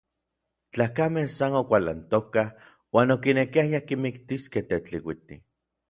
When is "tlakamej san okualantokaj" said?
0.77-2.47